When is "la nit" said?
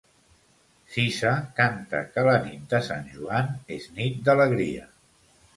2.29-2.65